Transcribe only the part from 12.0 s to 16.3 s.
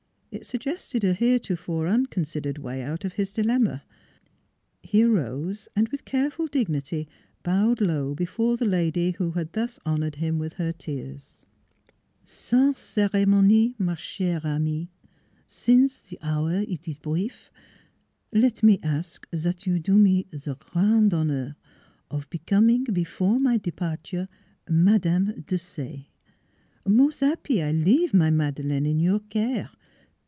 354 NEIGHBORS" Sans ceremonie, ma chere arnie, since ze